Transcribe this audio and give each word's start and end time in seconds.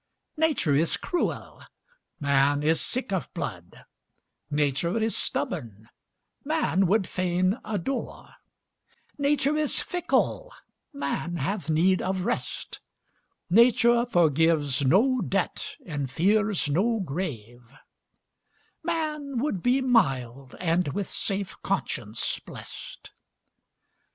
Nature 0.35 0.73
is 0.73 0.97
cruel, 0.97 1.61
man 2.19 2.63
is 2.63 2.81
sick 2.81 3.13
of 3.13 3.31
blood; 3.35 3.85
Nature 4.49 4.97
is 4.97 5.15
stubborn, 5.15 5.89
man 6.43 6.87
would 6.87 7.07
fain 7.07 7.59
adore; 7.63 8.31
Nature 9.19 9.55
is 9.55 9.79
fickle, 9.79 10.51
man 10.91 11.35
hath 11.35 11.69
need 11.69 12.01
of 12.01 12.25
rest; 12.25 12.79
Nature 13.47 14.07
forgives 14.07 14.83
no 14.83 15.21
debt, 15.21 15.75
and 15.85 16.09
fears 16.09 16.67
no 16.67 16.99
grave; 16.99 17.61
Man 18.83 19.37
would 19.37 19.61
be 19.61 19.81
mild, 19.81 20.55
and 20.59 20.87
with 20.93 21.07
safe 21.11 21.55
conscience 21.61 22.39
blest. 22.39 23.11